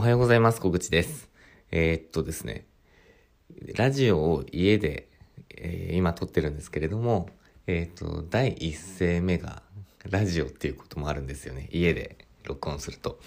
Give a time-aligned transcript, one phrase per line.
[0.00, 0.62] おはようございます。
[0.62, 1.28] 小口です。
[1.70, 2.64] えー、っとですね、
[3.76, 5.10] ラジオを家で、
[5.50, 7.28] えー、今撮ってるんですけれども、
[7.66, 9.62] えー、っと、第一声目が
[10.08, 11.68] ラジオっていうこともあるんですよね。
[11.70, 13.20] 家で録音すると。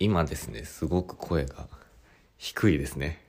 [0.00, 1.68] 今ですね、すごく声が
[2.36, 3.22] 低いですね。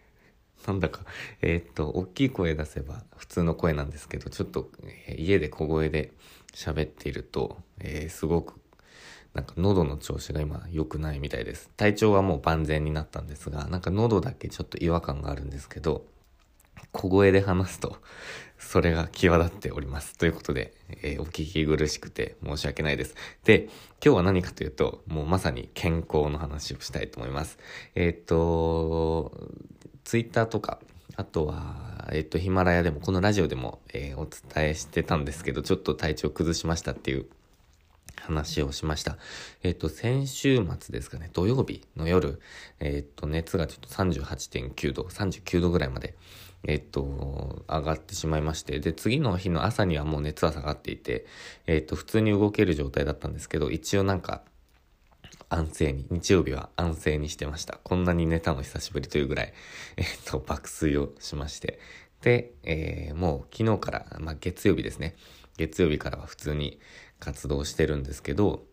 [0.66, 1.02] なんだか、
[1.44, 4.72] えっと、大きい声出せば普通の声なんですけど、ちょっと、
[5.08, 6.12] え家で小声で
[6.56, 8.60] 喋っていると、えすごく
[9.34, 11.70] なんか喉の調子が今良くないみたいです。
[11.78, 16.06] 体調はもう万全になったんですが、なんか喉だけちょっと違和感があるんですけど、
[16.92, 17.98] 小声で話すと、
[18.58, 20.18] それが際立っております。
[20.18, 23.16] ということで、えー、お聞き苦しくて申し訳ないです。
[23.44, 23.70] で、
[24.04, 27.60] 今日は何かというと、もうまさに健康の話をしたいと思います。
[27.96, 29.32] えー、っと、
[30.04, 30.80] ツイッターとか、
[31.16, 37.26] あとは、えっと、ヒマラヤでも、このラジオでも、え、お伝えしてたんですけど、ちょっと体調崩しましたっていう
[38.16, 39.18] 話をしました。
[39.64, 42.42] えっ、と、先週末ですかね、土曜日の夜、
[42.80, 46.16] えっ、と、熱がちょっと38.9度、39度ぐらいまで、
[46.64, 51.26] えっ、と、上がってしまいまして、で、次の日の朝にはもう熱は下がっていて、
[51.68, 54.44] えっ、と、普通に動ける状態だったんですけど、一応なんか、
[55.50, 57.80] 安静に、日曜日は安静にしてました。
[57.84, 59.54] こんなに寝たの久しぶりというぐらい、
[59.96, 61.80] えっ、と、爆睡をしまして。
[62.22, 65.16] で、えー、もう昨日から、まあ、月曜日ですね。
[65.58, 66.80] 月曜日からは普通に
[67.20, 68.64] 活動してるんですけど、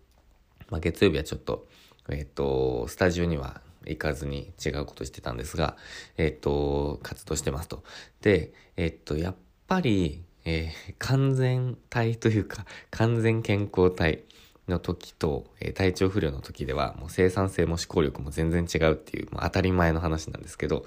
[0.71, 1.67] まあ、月曜日はちょっと、
[2.09, 5.77] えっ、と、スタジオには行かずに違うことしてたんですが、
[6.17, 7.83] えっ、と、活動してますと。
[8.21, 9.35] で、えっ、と、やっ
[9.67, 14.25] ぱり、えー、完全体というか、完全健康体
[14.69, 20.85] の時と、えー、体調不良の時では、もう生産性も思考力も全然違うっていう、まあ、当たり前の話なんですけど、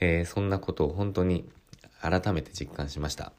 [0.00, 1.48] えー、そんなことを本当に
[2.00, 3.32] 改めて実感しました。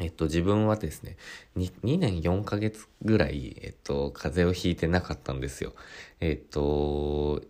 [0.00, 1.16] えっと、自分はですね
[1.56, 5.72] 2、2年4ヶ月ぐらい、えっと、風邪をひいてなかったんですよ。
[6.20, 7.42] えっと、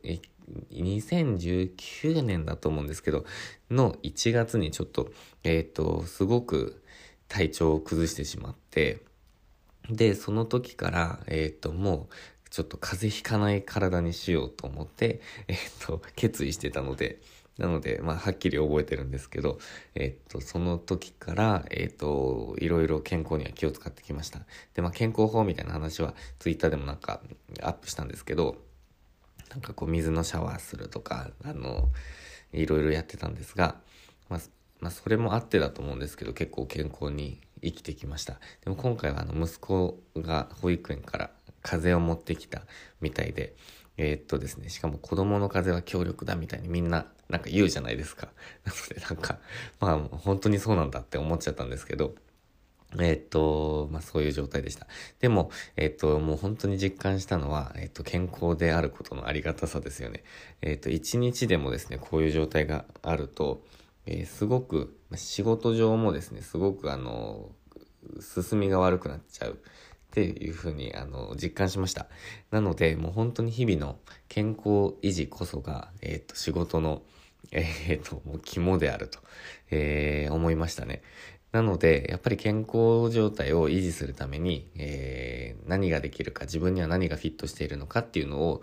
[0.72, 3.24] 2019年だと思うんですけど、
[3.70, 5.10] の1月にちょっと、
[5.42, 6.82] えっと、すごく
[7.28, 9.02] 体調を崩してしまって、
[9.88, 17.20] で、その時から、えっと、もう、ちょっと風邪ひかない体にしようと思って、えっと、決意してたので、
[17.58, 19.58] なので、まあ、はっきり覚えてるんですけど、
[19.94, 24.40] えっと、その時から、えっと、いろいろ健康には気を使ってきました。
[24.74, 27.20] で、まあ、健康法みたいな話は、ツイッターでもなんか、
[27.62, 28.56] アップしたんですけど、
[29.50, 31.90] なんかこう、水のシャワーするとか、あの、
[32.52, 33.76] いろいろやってたんですが、
[34.28, 34.40] まあ、
[34.80, 38.40] まあ、それもあってだと思うんですけど、結構健康に生きてきました。
[38.64, 41.30] でも今回は、あの、息子が保育園から
[41.62, 42.62] 風邪を持ってきた
[43.00, 43.54] みたいで、
[43.96, 48.28] えー、っとですね、しかも子供の風は強力だみたいにみんななんか言うじゃないですか。
[48.64, 49.38] なのでなんか、
[49.80, 52.14] まあ本当にそうなんだって思っちゃったんですけど、
[53.00, 54.86] えっと、まあそういう状態でした。
[55.20, 60.22] でも、えっと、もう本当に実感したのは、えっと、健康であることのありがたさですよね。
[60.60, 63.64] えっと、一日でもですね、こういう状態があると、
[64.06, 67.50] えー、すごく、仕事上もですね、すごくあの、
[68.20, 69.58] 進みが悪くなっちゃう。
[70.14, 72.07] っていうふうにあの実感しました。
[72.52, 73.98] なのでもう本当に日々の
[74.29, 77.02] 健康維持こそが、えっ、ー、と仕事の、
[77.51, 79.19] えっ、ー、ともう肝であると、
[79.73, 81.02] えー、思いましたね。
[81.51, 88.63] なので、やっぱり健康状態を維持するために、えー、何ができるか、自分には何がフィットしているのかっていうのを、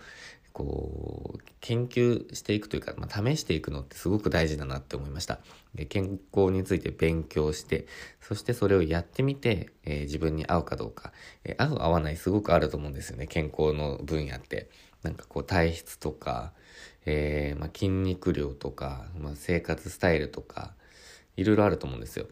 [0.54, 5.40] こう、研究していくというか、まあ、試していくのってすごく大事だなって思いました。
[5.76, 7.86] で健康について勉強して、
[8.20, 11.14] そしてそれをやってみて、えー、自分に合うかどうか、
[11.44, 14.70] えー、合う合わないすごくあると思うんですよね、健康の分野って。
[15.04, 16.54] なんかこう体質とか、
[17.06, 20.74] えー、まあ、筋肉量とか、まあ、生活スタイルとか、
[21.38, 22.28] いろいろあると思うんですよ。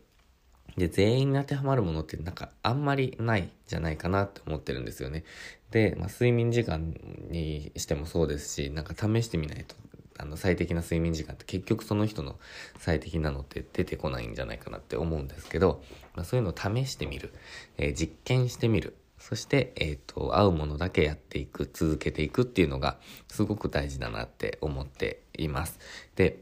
[0.77, 5.23] で、全員に当てはまるものってなんかあんまりないじゃないかなって思ってるんですよね。
[5.71, 6.93] で、まあ、睡眠時間
[7.29, 9.75] にしてもそうですし、なんか試してみないと、
[10.17, 12.37] あの、最適な睡眠時間って結局その人の
[12.77, 15.81] 最適なのって出てこないんじゃないかなって思うんですけど、
[16.15, 17.33] まあ、そういうのを試してみる、
[17.77, 18.95] えー、実験してみる。
[19.19, 22.97] そして、えっ、ー、と、合うものだけやっていく、続けていくっていうのが
[23.27, 25.77] すごく大事だなって思っています。
[26.15, 26.39] で、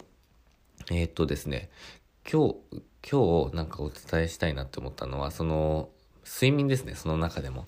[0.92, 1.70] えっ、ー、とですね、
[2.32, 2.56] 今日、
[3.10, 5.90] 今日なんかお伝えしたいなって思ったのは、その、
[6.26, 7.68] 睡眠ですね、その中でも。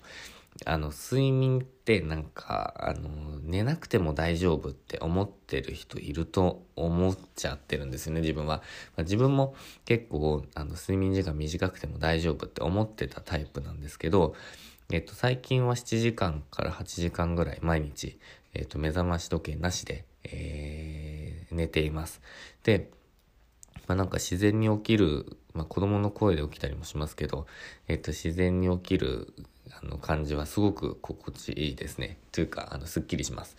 [0.66, 8.58] あの、睡眠ってなんか、あの、寝なくても大丈夫って思ってる人いると思っちゃってるんですよね、自分は。
[8.96, 9.54] まあ、自分も
[9.84, 14.34] 結構、あの、睡眠時間短くても大丈夫って思ってたタイプなんですけど、
[14.92, 18.18] えっと、最近は7時間から8時間ぐらい毎日、
[18.52, 22.20] えっと、目覚まし時計なしで、えー、寝ています。
[22.64, 22.90] で、
[23.90, 27.48] まあ、なんか自然に起きる、まあ、子供の声で起きたりもしますけど、
[27.88, 29.34] えっと、自然に起きる
[29.82, 32.16] あの感じはすごく心地いいですね。
[32.30, 33.56] というか、あの、すっきりします。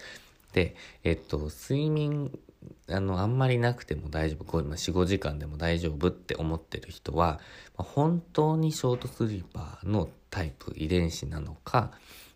[0.54, 0.74] で、
[1.04, 2.32] えっと、睡眠、
[2.88, 7.42] あの、あんまりなくても大丈夫、4、5時間でも大丈夫って思ってる人は、
[7.76, 11.92] 本当にショートスリーパーのタイプ、遺伝子なのか、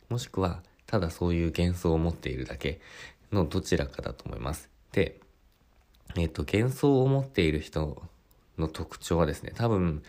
[0.10, 2.82] もしくは、ただそういう幻想を持っているだけ
[3.32, 4.70] のどちらかだと思います。
[4.92, 5.22] で、
[6.16, 8.02] えっと、幻想を持っている人
[8.58, 10.04] の特徴はですね、多分、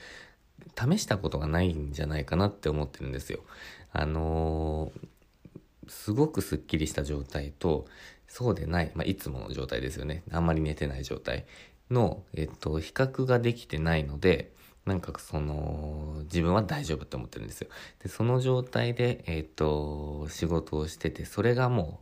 [0.78, 3.40] 試したことがないんじゃないかなって思ってるんですよ。
[3.92, 7.86] あのー、すごくすっきりした状態と、
[8.28, 10.22] そうでない、まあ、いつもの状態ですよね。
[10.30, 11.46] あんまり寝てない状態
[11.90, 14.52] の、えっと、比較ができてないので、
[14.84, 17.68] なんかその、自分は大丈夫って思ってるんですよ。
[18.02, 22.00] で、その状態で、えっと、仕事をしてて、それがも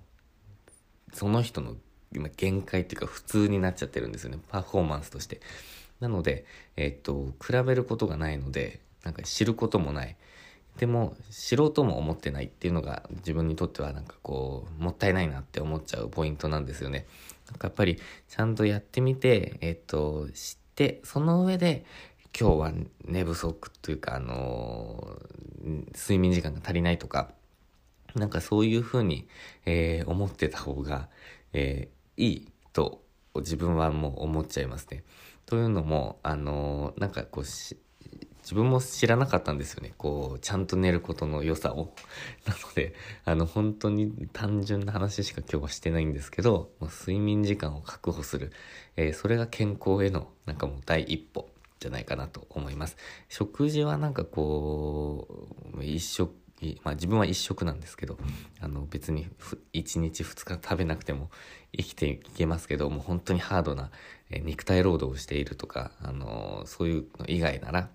[1.12, 1.76] う、その人の
[2.14, 4.38] 今限界っていうか普通になっちゃってるんですよね。
[4.48, 5.40] パフォーマンスとして。
[6.00, 6.44] なので、
[6.76, 10.16] えっと、比べることがないので、なんか知ることもない。
[10.78, 17.06] でも、知ろうとも思ってないっていうのが自分にとってはなんかこう、もったいないなって思っちゃうポイントなんですよね。
[17.46, 21.84] なんかやっぱり、ちゃんとやってみて、えっと、知って、その上で、
[22.38, 22.72] 今日は
[23.04, 27.32] 寝不足というか、あのー、睡眠時間が足りないとか、
[28.16, 29.28] なんかそういうふうに、
[29.66, 31.08] えー、思ってた方が、
[31.52, 33.02] えー、いいと
[33.36, 35.04] 自分はもう思っちゃいますね。
[35.46, 39.94] というのも、あのなんかこう自分も知らなかったんですよね。
[39.96, 41.94] こう、ちゃんと寝ることの良さを。
[42.44, 42.94] なので、
[43.24, 48.52] あの、本当に単純な話しか今日はしてないんですけど、もう睡眠時間を確保する。
[48.96, 51.48] えー、それが健康への、なんかもう第一歩
[51.80, 52.98] じゃないかなと思います。
[53.30, 56.34] 食事はなんかこう、一食
[56.82, 58.18] まあ自分は一食なんですけど、
[58.60, 59.26] あの別に
[59.72, 61.30] 1日2日食べなくても
[61.76, 63.90] 生きていけますけど、もう本当にハードな
[64.30, 67.88] 肉体労働をしているとか、あのそういうの以外なら、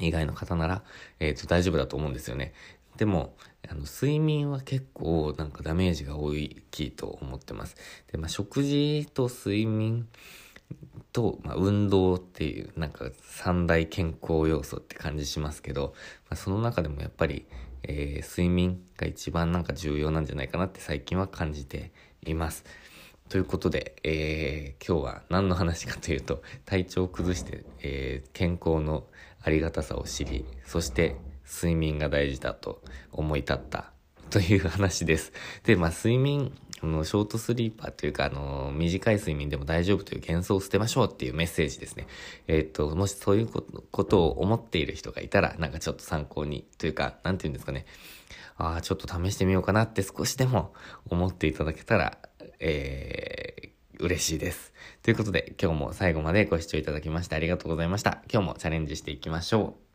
[0.00, 0.82] 以外の方なら、
[1.20, 2.52] え、ー、と大丈夫だと思うんですよね。
[2.96, 3.34] でも、
[3.68, 6.34] あの、睡眠は結構なんかダメージが大
[6.70, 7.76] きいと思ってます。
[8.10, 10.08] で、まあ食事と睡眠、
[11.12, 15.94] と、まあ、運動っていうなんか三大健康要素って感じしますけど、
[16.28, 17.46] まあ、その中でもやっぱり、
[17.82, 21.92] えー、睡眠が一番なんか重要なんじゃないかなって最近は感じて
[22.24, 22.64] います。
[23.28, 29.06] ということで、えー、今日は何の話かというと体調を崩して、えー、健康の
[29.42, 31.16] ありがたさを知りそして
[31.46, 33.92] 睡眠が大事だと思い立った
[34.32, 35.32] という話です。
[35.64, 42.06] で、まあ睡眠あの、ショートスリーパーというか、あの、短い睡眠でも大丈夫という幻想を捨てましょうっていうメッセージですね。
[42.48, 47.86] え、っと、もしそういうことを思っている人がいたら、なんかちょっと参考に、というか、なんて言うんですかね。
[48.56, 50.74] ああ、ちょっと試してみようかなって少しでも
[51.08, 52.18] 思っていただけたら、
[52.58, 54.72] えー、嬉しいです。
[55.02, 58.22] ということで、今日も最後までご視聴いただきましてありがとうございました。
[58.32, 59.91] 今日もチャレンジしていきましょう。